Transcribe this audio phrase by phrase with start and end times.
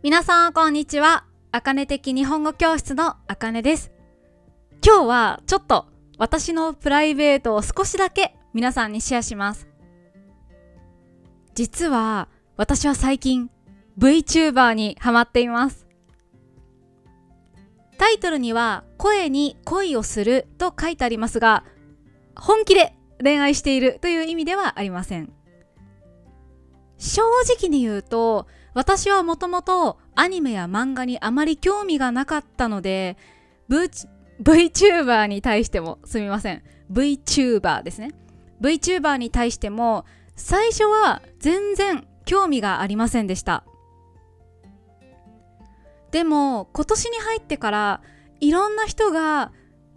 [0.00, 1.24] 皆さんこんにちは。
[1.50, 3.90] あかね的日本語教室のあかねです。
[4.80, 5.86] 今日はちょっと
[6.18, 9.66] 私のプライベートを少しだけ皆さんにシェアします。
[11.56, 13.50] 実は私は最近
[13.98, 15.88] VTuber にハマっています。
[17.98, 21.64] タイトルには声に恋をすると書いてありますが、
[22.36, 25.32] 本気で恋愛しているという意味ではありません。
[26.98, 27.22] 正
[27.58, 33.16] 直に言うと、私はもともとアニメや漫画にあまり興味がなかったので、
[33.68, 33.88] v、
[34.42, 36.62] VTuber に対しても、すみません。
[36.92, 38.12] VTuber ですね。
[38.60, 40.04] VTuber に対しても、
[40.36, 43.64] 最初は全然興味がありませんでした。
[46.10, 48.00] でも、今年に入ってから、
[48.40, 49.52] いろんな人が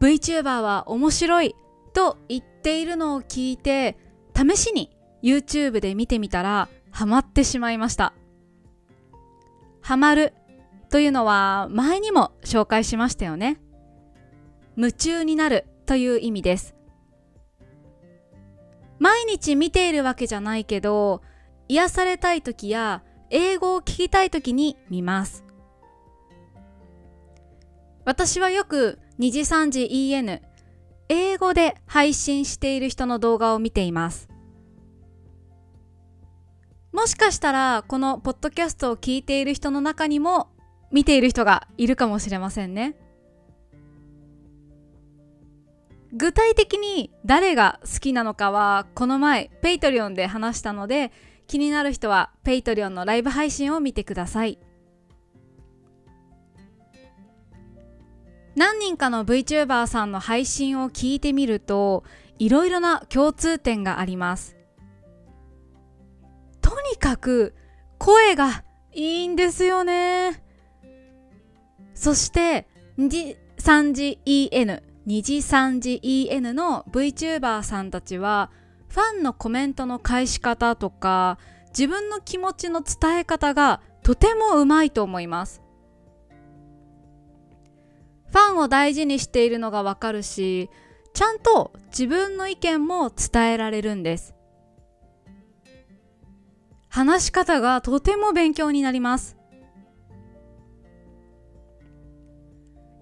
[0.00, 1.54] VTuber は面白い
[1.94, 3.96] と言っているのを聞いて、
[4.36, 8.12] 試しに YouTube で見てみたら、ハマってしまいました。
[9.86, 10.34] ハマる
[10.90, 13.60] というのは前にも紹介しましたよね。
[14.76, 16.74] 夢中になるという意味です。
[18.98, 21.22] 毎日見ているわけじゃないけど、
[21.68, 25.44] 癒されたい時や英語を聞きたい時に見ます。
[28.04, 30.42] 私はよく2時3時 EN
[31.08, 34.28] 英語で配信している人の動画を見ています。
[36.96, 40.48] もしかしたらこのポッドキャストを聞いている人の中にも
[40.90, 42.96] 見ている人がいるかもしれませんね。
[46.14, 51.12] 具体的に誰が好きなのかはこの前ペイトリオンで話したので
[51.46, 54.58] 気になる人はペイトリオンのライブ配信を見てください。
[58.54, 62.04] 何人かの VTuber さんの配信を聞いてみると
[62.38, 64.55] いろいろな共通点があります。
[66.86, 67.52] とにかく
[67.98, 70.40] 声がいいんですよね。
[71.94, 78.52] そして2次3次 EN 2次3次 EN の VTuber さんたちは
[78.88, 81.38] ファンのコメントの返し方とか
[81.70, 85.62] 自分の気持ちの伝え方がとてもうまいと思います。
[88.30, 90.70] ファンを大事にしているのがわかるし
[91.14, 94.36] ちゃんと自分の意見も伝えられるんです。
[96.96, 99.36] 話し方がとても勉強になります。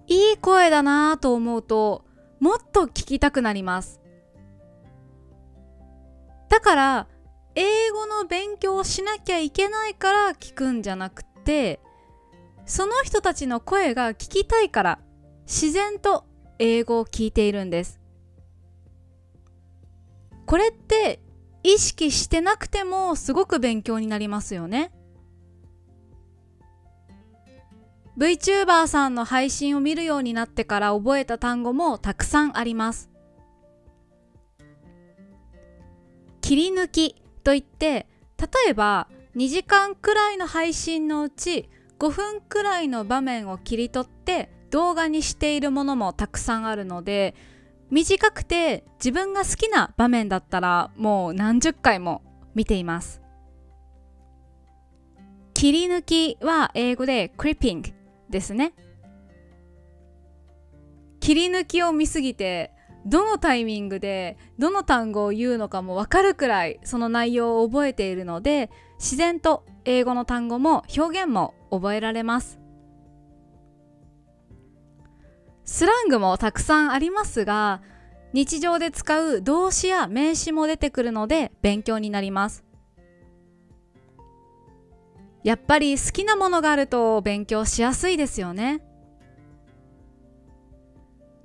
[0.07, 2.03] いい声だなぁと思うと
[2.41, 4.01] もっと聞きたくなります。
[6.49, 7.07] だから
[7.55, 11.79] 英語の勉強をしなきゃいけないから聞くんじゃなくて
[12.65, 14.99] その人たちの声が聞きたいから
[15.45, 16.25] 自然と
[16.59, 18.01] 英語を聞いているんです。
[20.45, 21.21] これって
[21.65, 24.91] 意識してなくてもすごく勉強になりますよね。
[28.19, 33.09] VTuber さんの配信を見るようになってから覚えた単語もたくさんあります。
[36.41, 38.05] 切り抜きといって
[38.37, 41.67] 例えば2時間くらいの配信のうち
[41.97, 47.33] 5分くらいの場面を切り取って動画にしているものもたくさんあるので
[47.89, 52.23] 短くて自分が好きな場面だったらもう何十回も
[52.55, 53.21] 見ています。
[55.53, 57.93] 切り抜きは英語で clipping
[58.29, 58.73] ですね。
[61.19, 62.71] 切り抜きを見すぎて
[63.05, 68.69] どのタイミングでどの単語を言うのかもわかるくらいその内容を覚えているので
[68.99, 72.59] 自然と英語の単語も表現も覚えられます。
[75.65, 77.81] スラングもたくさんありますが、
[78.33, 82.63] 日常で使う動詞や名詞も出てくるので勉強になります。
[85.43, 88.81] やっぱり好きなものがあると勉強しやすいですよね。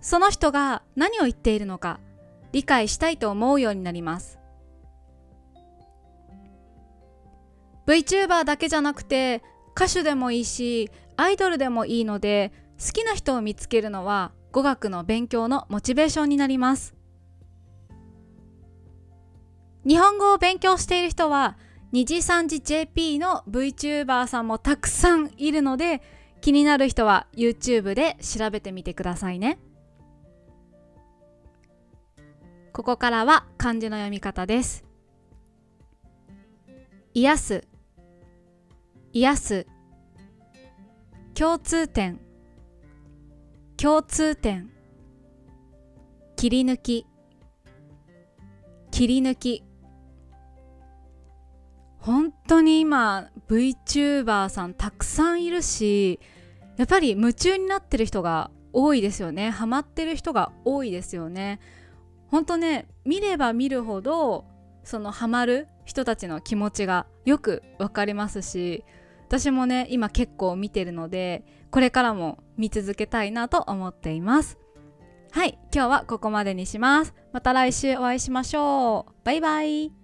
[0.00, 2.00] その人が何を言っているのか
[2.52, 4.38] 理解したいと思うようになります。
[7.86, 9.42] VTuber だけじゃなくて
[9.74, 12.52] 歌手でもいいしアイドルでもいいので
[12.84, 16.94] 好きな人を見つけるのは語学の勉強のモチベーションになります。
[19.86, 21.56] 日本語を勉強している人は
[21.92, 26.02] 二次三次 JP の VTuber さんもたくさんいるので
[26.40, 29.58] 気になる人は YouTube で調べてみてくださいね。
[32.72, 34.84] ここからは漢字の読み方です。
[37.12, 37.64] 癒す。
[39.12, 39.66] 癒す。
[41.34, 42.29] 共通点。
[43.82, 44.68] 共通点。
[46.36, 47.06] 切り抜き。
[48.90, 49.64] 切り抜き。
[51.96, 56.20] 本当に今 VTuber さんたくさんいるし
[56.76, 59.48] やっぱり夢中になってる人が多いですよね。
[59.48, 61.58] ハマってる人が多いですよね。
[62.28, 64.44] ほんとね見れば見るほど
[64.84, 68.84] そのハマる人たちの気持ちがよくわかりますし
[69.30, 74.58] 私もね今結構見てるのでこれからも見続けたいなと思っています。
[75.30, 77.14] はい今日はここまでにします。
[77.32, 79.12] また来週お会いしましょう。
[79.22, 79.99] バイバイ。